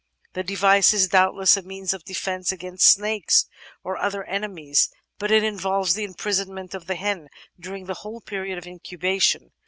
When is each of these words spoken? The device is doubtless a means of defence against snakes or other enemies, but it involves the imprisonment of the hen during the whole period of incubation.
The 0.33 0.41
device 0.41 0.95
is 0.95 1.09
doubtless 1.09 1.55
a 1.57 1.61
means 1.61 1.93
of 1.93 2.05
defence 2.05 2.51
against 2.51 2.91
snakes 2.91 3.45
or 3.83 3.97
other 3.97 4.23
enemies, 4.23 4.89
but 5.19 5.29
it 5.29 5.43
involves 5.43 5.93
the 5.93 6.05
imprisonment 6.05 6.73
of 6.73 6.87
the 6.87 6.95
hen 6.95 7.27
during 7.59 7.85
the 7.85 7.93
whole 8.01 8.19
period 8.19 8.57
of 8.57 8.65
incubation. 8.65 9.51